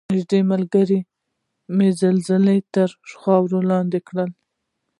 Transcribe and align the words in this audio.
نږدې 0.09 0.39
ملګرې 0.51 0.99
مې 1.75 1.87
زلزلې 2.01 2.57
تر 2.73 2.89
خاورو 3.21 3.59
لاندې 3.69 3.99
کړل. 4.07 4.29